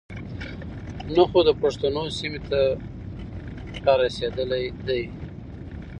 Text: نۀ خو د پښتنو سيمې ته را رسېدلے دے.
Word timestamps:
نۀ 1.15 1.23
خو 1.29 1.39
د 1.47 1.49
پښتنو 1.61 2.03
سيمې 2.17 2.41
ته 2.49 2.61
را 3.83 3.93
رسېدلے 4.03 4.63
دے. 4.87 5.01